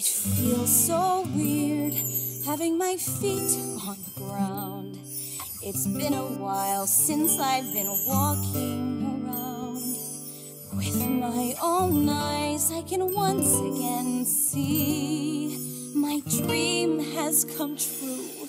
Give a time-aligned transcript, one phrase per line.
[0.00, 1.92] It feels so weird
[2.46, 3.52] having my feet
[3.86, 4.98] on the ground.
[5.62, 9.82] It's been a while since I've been walking around.
[10.74, 18.48] With my own eyes, I can once again see my dream has come true.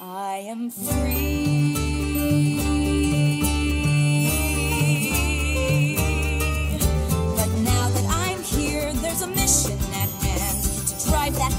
[0.00, 1.69] I am free.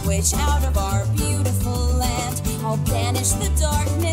[0.05, 2.41] Witch out of our beautiful land.
[2.63, 4.10] I'll banish the darkness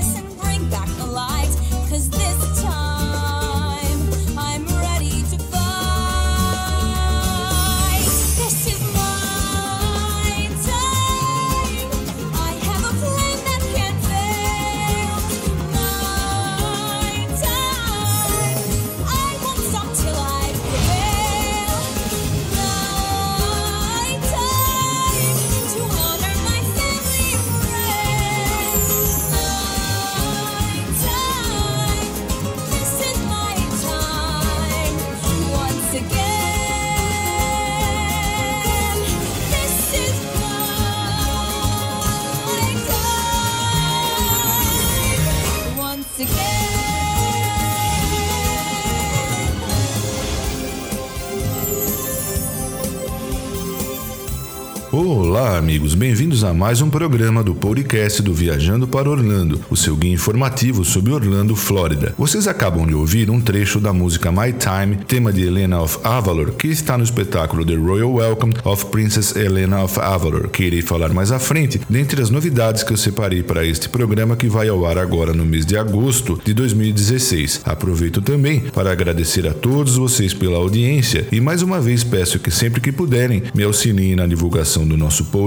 [55.48, 59.96] Olá, amigos, bem-vindos a mais um programa do podcast do Viajando para Orlando, o seu
[59.96, 62.14] guia informativo sobre Orlando, Flórida.
[62.18, 66.52] Vocês acabam de ouvir um trecho da música My Time, tema de Helena of Avalor,
[66.52, 71.14] que está no espetáculo The Royal Welcome of Princess Helena of Avalor, que irei falar
[71.14, 74.84] mais à frente, dentre as novidades que eu separei para este programa que vai ao
[74.84, 77.62] ar agora no mês de agosto de 2016.
[77.64, 82.50] Aproveito também para agradecer a todos vocês pela audiência e mais uma vez peço que
[82.50, 85.37] sempre que puderem me auxiliem na divulgação do nosso podcast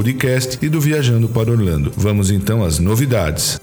[0.61, 1.91] e do Viajando para Orlando.
[1.95, 3.59] Vamos então às novidades.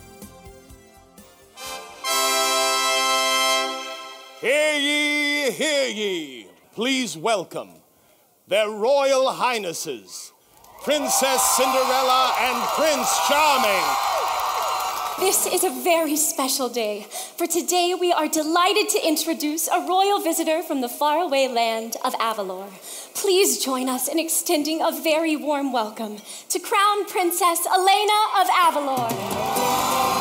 [4.43, 6.47] Hear ye, hear ye.
[6.77, 7.71] Please welcome
[8.47, 10.33] their royal highnesses,
[10.85, 14.18] Princess Cinderella and Prince Charming.
[15.19, 17.05] This is a very special day,
[17.37, 22.15] for today we are delighted to introduce a royal visitor from the faraway land of
[22.15, 22.71] Avalor.
[23.15, 26.19] Please join us in extending a very warm welcome
[26.51, 30.18] to Crown Princess Elena of Avalor.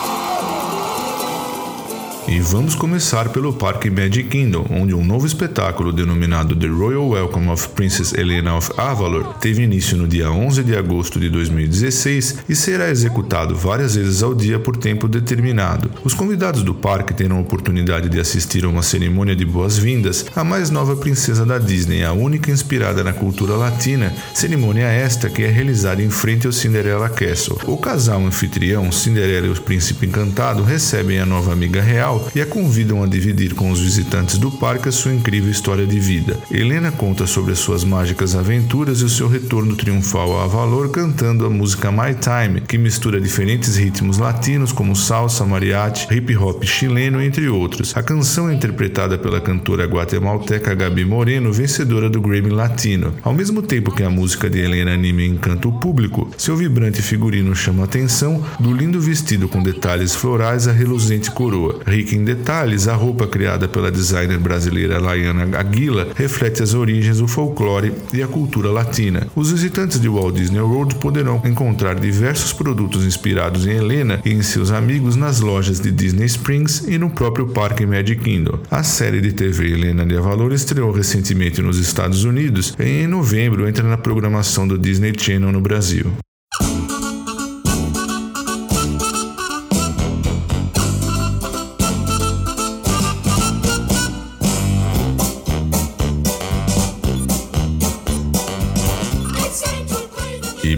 [2.50, 7.68] Vamos começar pelo Parque Magic Kingdom, onde um novo espetáculo denominado The Royal Welcome of
[7.70, 12.90] Princess Helena of Avalor teve início no dia 11 de agosto de 2016 e será
[12.90, 15.92] executado várias vezes ao dia por tempo determinado.
[16.06, 20.42] Os convidados do parque terão a oportunidade de assistir a uma cerimônia de boas-vindas à
[20.42, 25.50] mais nova princesa da Disney, a única inspirada na cultura latina, cerimônia esta que é
[25.50, 27.60] realizada em frente ao Cinderella Castle.
[27.66, 32.46] O casal anfitrião, Cinderela e o príncipe encantado, recebem a nova amiga real e a
[32.46, 36.38] convidam a dividir com os visitantes do parque a sua incrível história de vida.
[36.52, 41.48] Helena conta sobre as suas mágicas aventuras e o seu retorno triunfal a Avalor cantando
[41.48, 47.20] a música My Time, que mistura diferentes ritmos latinos como salsa, mariachi, hip hop chileno,
[47.24, 47.98] entre outros.
[47.98, 53.16] A canção é interpretada pela cantora guatemalteca Gabi Moreno, vencedora do Grammy Latino.
[53.24, 57.02] Ao mesmo tempo que a música de Helena anima e encanta o público, seu vibrante
[57.02, 61.80] figurino chama a atenção do lindo vestido com detalhes florais à reluzente coroa.
[61.88, 67.28] Rica em detalhes, a roupa criada pela designer brasileira Laiana Aguila reflete as origens do
[67.28, 69.28] folclore e a cultura latina.
[69.34, 74.42] Os visitantes de Walt Disney World poderão encontrar diversos produtos inspirados em Helena e em
[74.42, 78.60] seus amigos nas lojas de Disney Springs e no próprio Parque Magic Kingdom.
[78.70, 83.68] A série de TV Helena de Avalor estreou recentemente nos Estados Unidos e em novembro
[83.68, 86.12] entra na programação do Disney Channel no Brasil.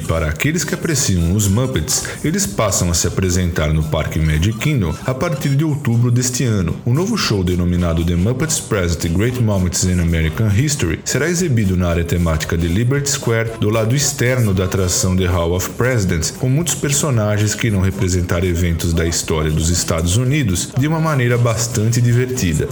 [0.10, 4.92] Para aqueles que apreciam os Muppets, eles passam a se apresentar no Parque Magic Kingdom
[5.06, 6.76] a partir de outubro deste ano.
[6.84, 11.90] O novo show denominado The Muppets Present Great Moments in American History será exibido na
[11.90, 16.50] área temática de Liberty Square, do lado externo da atração The Hall of Presidents, com
[16.50, 22.02] muitos personagens que irão representar eventos da história dos Estados Unidos de uma maneira bastante
[22.02, 22.68] divertida.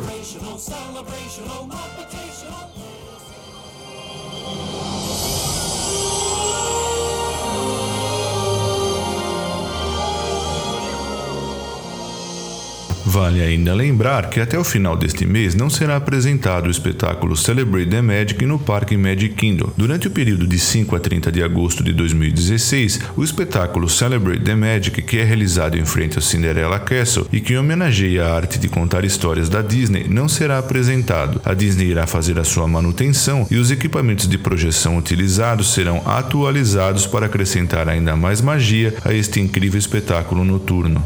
[13.17, 17.89] Vale ainda lembrar que até o final deste mês não será apresentado o espetáculo Celebrate
[17.89, 19.71] the Magic no Parque Magic Kingdom.
[19.75, 24.53] Durante o período de 5 a 30 de agosto de 2016, o espetáculo Celebrate the
[24.53, 28.69] Magic, que é realizado em frente ao Cinderella Castle e que homenageia a arte de
[28.69, 31.41] contar histórias da Disney, não será apresentado.
[31.43, 37.07] A Disney irá fazer a sua manutenção e os equipamentos de projeção utilizados serão atualizados
[37.07, 41.03] para acrescentar ainda mais magia a este incrível espetáculo noturno.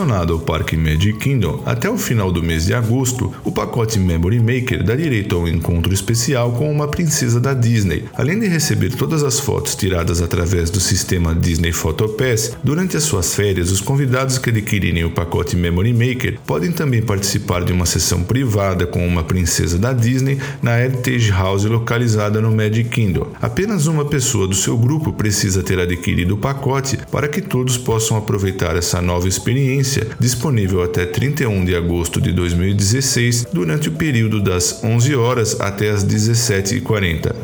[0.00, 4.82] Ao Parque Magic Kingdom, até o final do mês de agosto, o pacote Memory Maker
[4.82, 8.04] dá direito a um encontro especial com uma princesa da Disney.
[8.14, 13.34] Além de receber todas as fotos tiradas através do sistema Disney PhotoPass, durante as suas
[13.34, 18.22] férias, os convidados que adquirirem o pacote Memory Maker podem também participar de uma sessão
[18.22, 23.26] privada com uma princesa da Disney na Heritage House localizada no Magic Kingdom.
[23.40, 28.16] Apenas uma pessoa do seu grupo precisa ter adquirido o pacote para que todos possam
[28.16, 34.40] aproveitar essa nova experiência experiência, disponível até 31 de agosto de 2016, durante o período
[34.40, 37.34] das 11 horas até as 17h40.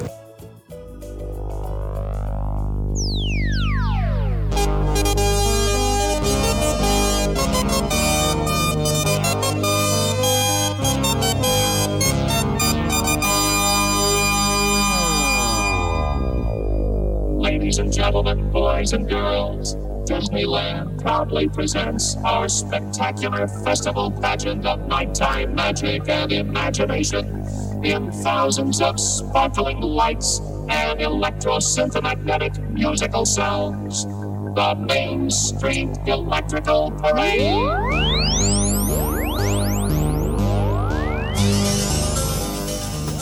[17.39, 19.86] Ladies and gentlemen, boys and girls.
[20.07, 27.45] Disneyland proudly presents our spectacular festival pageant of nighttime magic and imagination
[27.83, 30.39] in thousands of sparkling lights
[30.69, 34.05] and electrosynthomagnetic musical sounds.
[34.07, 38.16] The Main Street Electrical Parade.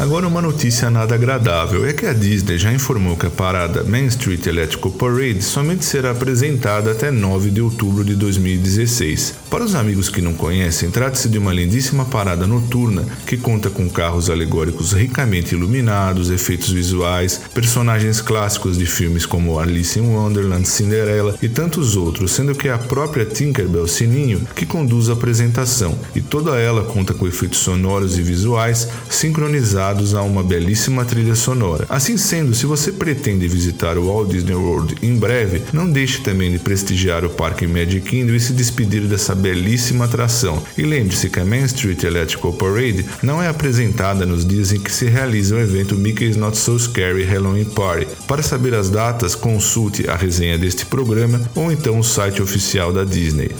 [0.05, 4.05] Agora, uma notícia nada agradável é que a Disney já informou que a parada Main
[4.09, 9.33] Street Electrical Parade somente será apresentada até 9 de outubro de 2016.
[9.49, 13.89] Para os amigos que não conhecem, trata-se de uma lindíssima parada noturna que conta com
[13.89, 21.35] carros alegóricos ricamente iluminados, efeitos visuais, personagens clássicos de filmes como Alice in Wonderland, Cinderela
[21.41, 26.21] e tantos outros, sendo que é a própria Tinkerbell Sininho que conduz a apresentação, e
[26.21, 31.87] toda ela conta com efeitos sonoros e visuais sincronizados a uma belíssima trilha sonora.
[31.89, 36.51] Assim sendo, se você pretende visitar o Walt Disney World em breve, não deixe também
[36.51, 40.63] de prestigiar o Parque Magic Kingdom e se despedir dessa belíssima atração.
[40.77, 44.91] E lembre-se que a Main Street Electrical Parade não é apresentada nos dias em que
[44.91, 48.07] se realiza o evento Mickey's Not So Scary Halloween Party.
[48.27, 53.05] Para saber as datas, consulte a resenha deste programa ou então o site oficial da
[53.05, 53.51] Disney.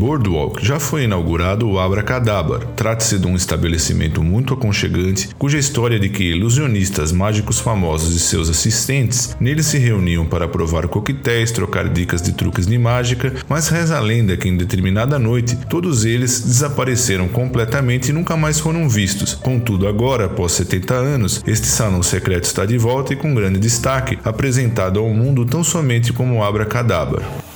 [0.00, 2.60] Boardwalk já foi inaugurado o Abracadabra.
[2.74, 8.48] Trata-se de um estabelecimento muito aconchegante, cuja história de que ilusionistas, mágicos famosos e seus
[8.48, 13.98] assistentes nele se reuniam para provar coquetéis, trocar dicas de truques de mágica, mas reza
[13.98, 19.34] a lenda que em determinada noite todos eles desapareceram completamente e nunca mais foram vistos.
[19.34, 24.18] Contudo, agora, após 70 anos, este salão secreto está de volta e com grande destaque,
[24.24, 27.49] apresentado ao mundo tão somente como Abracadabra.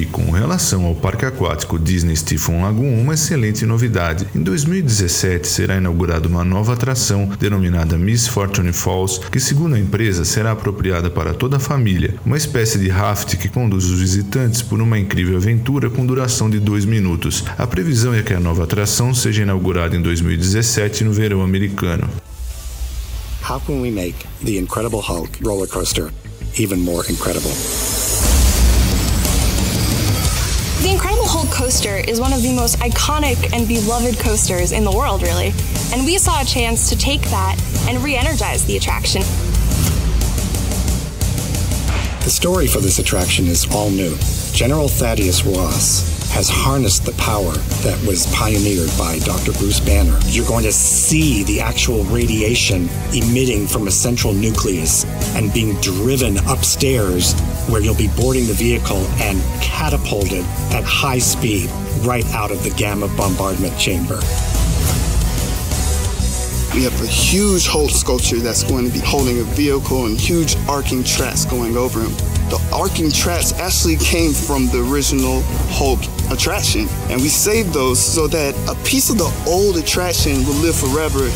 [0.00, 4.26] E com relação ao parque aquático Disney Stephen Lagoon, uma excelente novidade.
[4.34, 10.24] Em 2017 será inaugurada uma nova atração denominada Miss Fortune Falls, que segundo a empresa
[10.24, 14.80] será apropriada para toda a família, uma espécie de raft que conduz os visitantes por
[14.80, 17.44] uma incrível aventura com duração de dois minutos.
[17.58, 22.08] A previsão é que a nova atração seja inaugurada em 2017 no verão americano.
[23.46, 26.10] How can we make the Incredible Hulk roller coaster
[26.58, 27.52] even more incredible?
[30.80, 34.90] The Incredible Hulk coaster is one of the most iconic and beloved coasters in the
[34.90, 35.52] world, really.
[35.92, 39.20] And we saw a chance to take that and re energize the attraction.
[42.24, 44.16] The story for this attraction is all new.
[44.54, 49.52] General Thaddeus Ross has harnessed the power that was pioneered by Dr.
[49.52, 50.18] Bruce Banner.
[50.26, 55.04] You're going to see the actual radiation emitting from a central nucleus
[55.36, 61.70] and being driven upstairs where you'll be boarding the vehicle and catapulted at high speed
[62.02, 64.18] right out of the gamma bombardment chamber.
[66.74, 70.54] We have a huge Hulk sculpture that's going to be holding a vehicle and huge
[70.68, 72.12] arcing tracks going over him.
[72.48, 75.98] The arcing tracks actually came from the original Hulk
[76.30, 80.76] attraction, and we saved those so that a piece of the old attraction will live
[80.76, 81.28] forever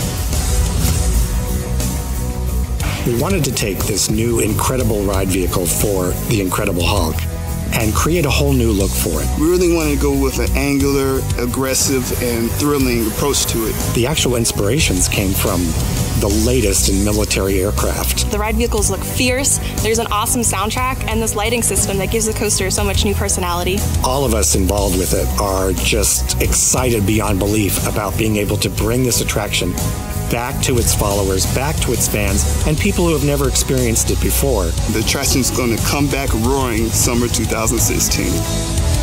[3.06, 7.16] We wanted to take this new incredible ride vehicle for the Incredible Hulk
[7.75, 9.28] and create a whole new look for it.
[9.38, 13.94] We really wanted to go with an angular, aggressive, and thrilling approach to it.
[13.94, 15.61] The actual inspirations came from
[16.20, 18.30] the latest in military aircraft.
[18.30, 22.25] The ride vehicles look fierce, there's an awesome soundtrack, and this lighting system that gives
[22.25, 23.76] the coaster so much new personality.
[24.02, 28.70] All of us involved with it are just excited beyond belief about being able to
[28.70, 29.75] bring this attraction
[30.30, 34.20] back to its followers, back to its fans, and people who have never experienced it
[34.20, 34.66] before.
[34.92, 38.93] The attraction's going to come back roaring summer 2016.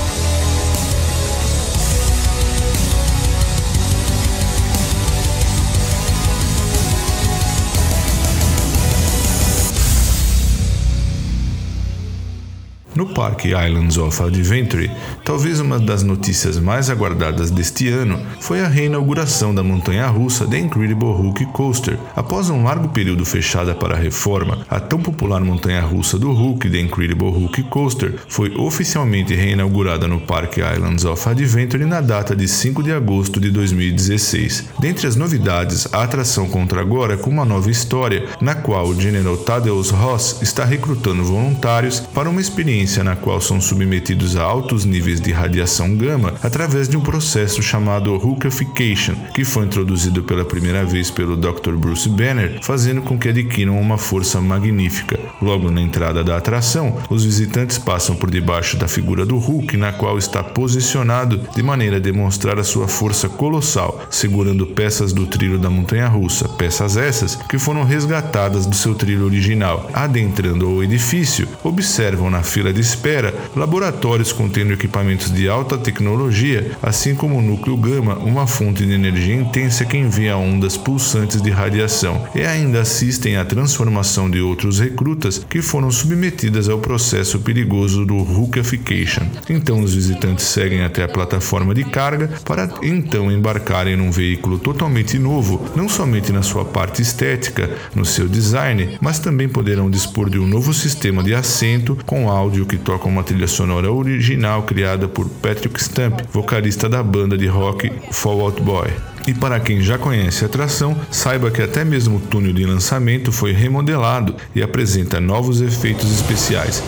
[13.14, 14.90] Parque Islands of Adventure,
[15.24, 21.14] talvez uma das notícias mais aguardadas deste ano foi a reinauguração da montanha-russa The Incredible
[21.14, 21.98] Hulk Coaster.
[22.16, 26.80] Após um largo período fechada para a reforma, a tão popular montanha-russa do Hulk, The
[26.80, 32.84] Incredible Hulk Coaster, foi oficialmente reinaugurada no Parque Islands of Adventure na data de 5
[32.84, 34.70] de agosto de 2016.
[34.80, 39.38] Dentre as novidades, a atração conta agora com uma nova história, na qual o General
[39.38, 45.20] Thaddeus Ross está recrutando voluntários para uma experiência na qual são submetidos a altos níveis
[45.20, 51.10] de radiação gama através de um processo chamado Hulkification, que foi introduzido pela primeira vez
[51.10, 51.74] pelo Dr.
[51.74, 55.20] Bruce Banner, fazendo com que adquiram uma força magnífica.
[55.42, 59.92] Logo na entrada da atração, os visitantes passam por debaixo da figura do Hulk, na
[59.92, 65.58] qual está posicionado de maneira a demonstrar a sua força colossal, segurando peças do trilho
[65.58, 69.90] da montanha-russa, peças essas que foram resgatadas do seu trilho original.
[69.94, 77.16] Adentrando o edifício, observam na fila de espera, laboratórios contendo equipamentos de alta tecnologia, assim
[77.16, 82.28] como o núcleo gama, uma fonte de energia intensa que envia ondas pulsantes de radiação,
[82.36, 88.18] e ainda assistem à transformação de outros recrutas que foram submetidas ao processo perigoso do
[88.18, 89.24] Hulkification.
[89.50, 95.18] Então os visitantes seguem até a plataforma de carga para então embarcarem num veículo totalmente
[95.18, 100.40] novo, não somente na sua parte estética, no seu design, mas também poderão dispor de
[100.40, 105.28] um novo sistema de assento com áudio que toca uma trilha sonora original criada por
[105.28, 108.90] Patrick Stump, vocalista da banda de rock Fall Out Boy.
[109.28, 113.32] E para quem já conhece a atração, saiba que até mesmo o túnel de lançamento
[113.32, 116.84] foi remodelado e apresenta novos efeitos especiais.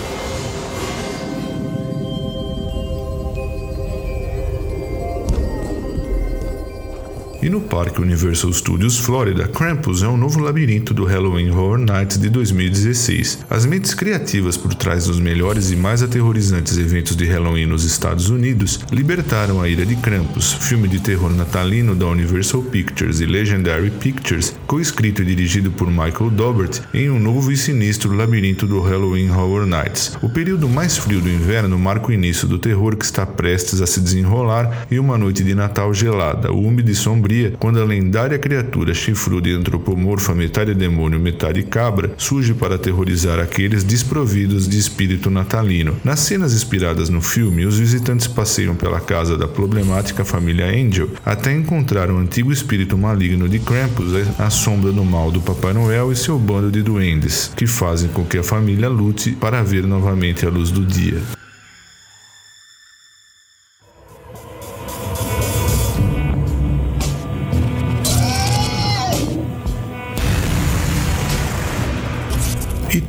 [7.43, 12.17] E no Parque Universal Studios Florida, Krampus é um novo labirinto do Halloween Horror Nights
[12.17, 13.39] de 2016.
[13.50, 18.29] As mentes criativas por trás dos melhores e mais aterrorizantes eventos de Halloween nos Estados
[18.29, 23.91] Unidos libertaram a ira de Krampus, filme de terror natalino da Universal Pictures e Legendary
[23.91, 29.29] Pictures, co-escrito e dirigido por Michael Dobbert, em um novo e sinistro labirinto do Halloween
[29.31, 30.17] Horror Nights.
[30.21, 33.85] O período mais frio do inverno marca o início do terror que está prestes a
[33.85, 38.93] se desenrolar em uma noite de Natal gelada, úmida e sombria quando a lendária criatura
[38.93, 45.95] chifruda e antropomorfa metade demônio, metade cabra, surge para aterrorizar aqueles desprovidos de espírito natalino.
[46.03, 51.53] Nas cenas inspiradas no filme, os visitantes passeiam pela casa da problemática família Angel até
[51.53, 56.15] encontrar o antigo espírito maligno de Krampus, a sombra do mal do Papai Noel e
[56.15, 60.49] seu bando de duendes, que fazem com que a família lute para ver novamente a
[60.49, 61.42] luz do dia.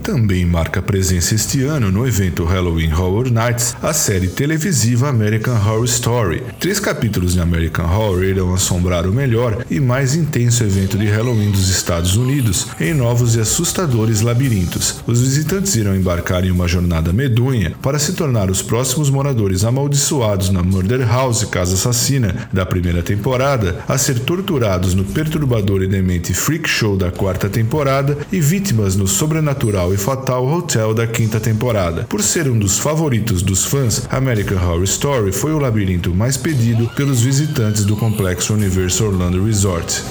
[0.05, 5.87] Também marca presença este ano no evento Halloween Horror Nights a série televisiva American Horror
[5.87, 6.43] Story.
[6.61, 11.51] Três capítulos de American Horror irão assombrar o melhor e mais intenso evento de Halloween
[11.51, 15.03] dos Estados Unidos em novos e assustadores labirintos.
[15.07, 20.51] Os visitantes irão embarcar em uma jornada medonha para se tornar os próximos moradores amaldiçoados
[20.51, 26.35] na Murder House, casa assassina, da primeira temporada, a ser torturados no perturbador e demente
[26.35, 32.05] Freak Show da quarta temporada e vítimas no sobrenatural e Fatal Hotel da quinta temporada.
[32.05, 36.91] Por ser um dos favoritos dos fãs, American Horror Story foi o labirinto mais pedido
[36.97, 40.03] pelos visitantes do complexo Universal Orlando Resort.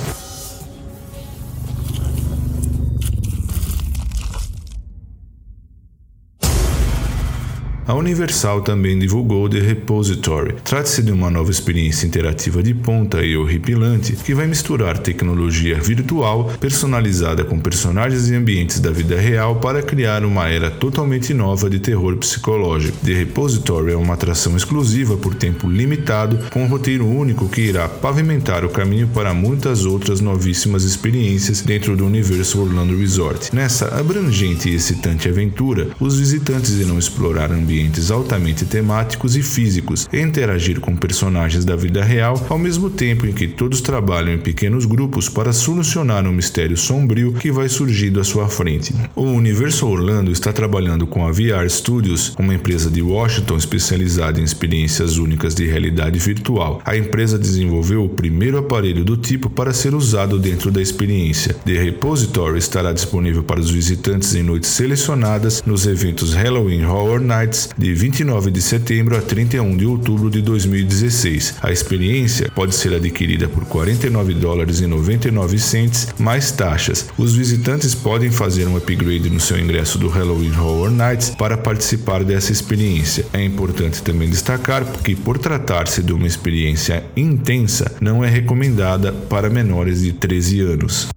[7.85, 10.55] A Universal também divulgou The Repository.
[10.63, 16.49] Trata-se de uma nova experiência interativa de ponta e horripilante que vai misturar tecnologia virtual
[16.61, 21.77] personalizada com personagens e ambientes da vida real para criar uma era totalmente nova de
[21.77, 22.97] terror psicológico.
[23.03, 27.89] The Repository é uma atração exclusiva por tempo limitado, com um roteiro único que irá
[27.89, 33.53] pavimentar o caminho para muitas outras novíssimas experiências dentro do universo Orlando Resort.
[33.53, 37.72] Nessa abrangente e excitante aventura, os visitantes irão explorar ambientes
[38.11, 43.33] altamente temáticos e físicos e interagir com personagens da vida real, ao mesmo tempo em
[43.33, 48.23] que todos trabalham em pequenos grupos para solucionar um mistério sombrio que vai surgindo à
[48.23, 48.93] sua frente.
[49.15, 54.43] O Universo Orlando está trabalhando com a VR Studios, uma empresa de Washington especializada em
[54.43, 56.81] experiências únicas de realidade virtual.
[56.85, 61.53] A empresa desenvolveu o primeiro aparelho do tipo para ser usado dentro da experiência.
[61.65, 67.62] The Repository estará disponível para os visitantes em noites selecionadas nos eventos Halloween Horror Nights
[67.77, 71.55] de 29 de setembro a 31 de outubro de 2016.
[71.61, 77.07] A experiência pode ser adquirida por 49 dólares e 99 cents mais taxas.
[77.17, 82.23] Os visitantes podem fazer um upgrade no seu ingresso do Halloween Horror Nights para participar
[82.23, 83.25] dessa experiência.
[83.33, 89.49] É importante também destacar que, por tratar-se de uma experiência intensa, não é recomendada para
[89.49, 91.07] menores de 13 anos.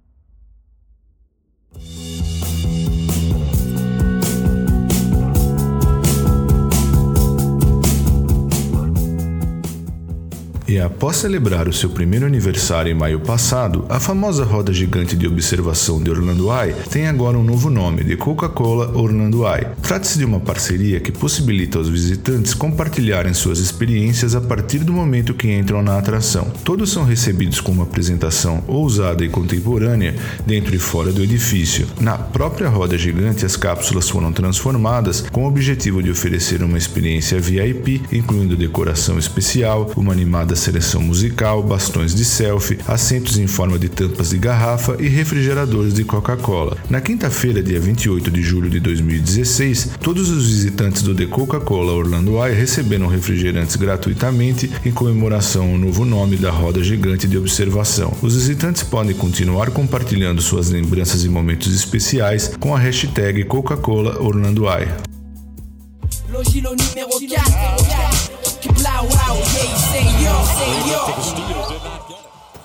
[10.67, 15.25] E após celebrar o seu primeiro aniversário em maio passado, a famosa roda gigante de
[15.25, 19.67] observação de Orlando Eye tem agora um novo nome, de Coca-Cola Orlando Eye.
[19.81, 25.33] Trata-se de uma parceria que possibilita aos visitantes compartilharem suas experiências a partir do momento
[25.33, 26.51] que entram na atração.
[26.65, 31.87] Todos são recebidos com uma apresentação ousada e contemporânea dentro e fora do edifício.
[32.01, 37.39] Na própria roda gigante, as cápsulas foram transformadas com o objetivo de oferecer uma experiência
[37.39, 43.87] VIP, incluindo decoração especial, uma animada seleção musical, bastões de selfie, assentos em forma de
[43.87, 46.77] tampas de garrafa e refrigeradores de Coca-Cola.
[46.89, 52.43] Na quinta-feira, dia 28 de julho de 2016, todos os visitantes do The Coca-Cola Orlando
[52.43, 58.13] Eye receberam refrigerantes gratuitamente em comemoração ao novo nome da roda gigante de observação.
[58.21, 64.65] Os visitantes podem continuar compartilhando suas lembranças e momentos especiais com a hashtag Coca-Cola Orlando
[64.65, 64.87] Eye.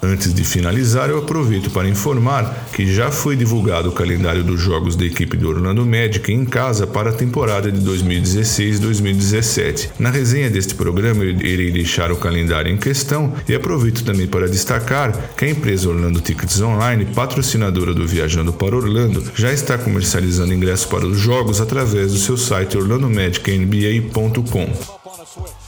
[0.04, 4.96] Antes de finalizar, eu aproveito para informar que já foi divulgado o calendário dos jogos
[4.96, 9.90] da equipe do Orlando Magic em casa para a temporada de 2016-2017.
[10.00, 14.48] Na resenha deste programa, eu irei deixar o calendário em questão e aproveito também para
[14.48, 20.52] destacar que a empresa Orlando Tickets Online, patrocinadora do Viajando para Orlando, já está comercializando
[20.52, 25.61] ingressos para os jogos através do seu site orlandomagicnba.com.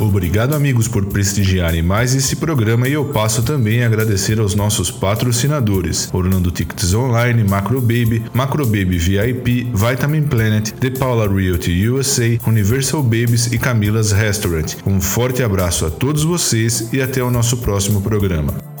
[0.00, 4.90] Obrigado, amigos, por prestigiarem mais esse programa e eu passo também a agradecer aos nossos
[4.90, 12.38] patrocinadores: Orlando Tickets Online, Macro Baby, Macro Baby VIP, Vitamin Planet, The Paula Realty USA,
[12.46, 14.76] Universal Babies e Camila's Restaurant.
[14.86, 18.77] Um forte abraço a todos vocês e até o nosso próximo programa.